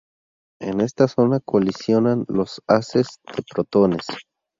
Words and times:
En 0.59 0.81
esta 0.81 1.07
zona 1.07 1.39
colisionan 1.41 2.25
los 2.27 2.63
haces 2.65 3.19
de 3.37 3.43
protones. 3.47 4.07